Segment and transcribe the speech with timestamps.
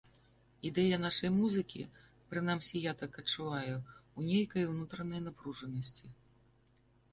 [0.69, 1.81] Ідэя нашай музыкі,
[2.31, 3.77] прынамсі я так адчуваю,
[4.19, 6.05] у нейкай унутранай напружанасці.